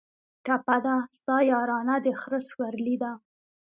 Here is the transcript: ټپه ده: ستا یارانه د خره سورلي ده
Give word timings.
ټپه 0.45 0.77
ده: 0.85 0.95
ستا 1.17 1.35
یارانه 1.51 1.95
د 2.05 2.07
خره 2.21 2.39
سورلي 2.49 2.95
ده 3.03 3.11